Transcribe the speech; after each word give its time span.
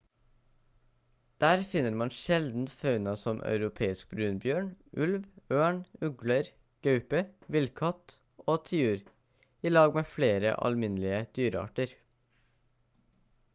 der 1.43 1.63
finner 1.73 1.97
man 2.01 2.11
sjelden 2.19 2.63
fauna 2.83 3.11
som 3.23 3.41
europeisk 3.49 4.15
brunbjørn 4.15 4.71
ulv 5.07 5.19
ørn 5.59 5.81
ugler 6.09 6.49
gaupe 6.89 7.23
villkatt 7.57 8.15
og 8.45 8.55
tiur 8.71 9.03
i 9.71 9.73
lag 9.77 9.97
med 9.99 10.11
flere 10.15 10.55
alminnelige 10.71 11.21
dyrearter 11.39 11.93